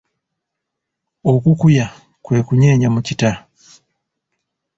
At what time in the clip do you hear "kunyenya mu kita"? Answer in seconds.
2.47-3.31